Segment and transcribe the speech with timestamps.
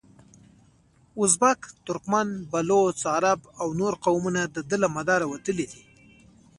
[1.21, 5.81] ازبک، ترکمن، بلوڅ، عرب او نور قومونه دده له مداره وتلي دي.